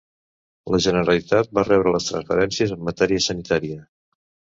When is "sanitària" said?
3.27-3.79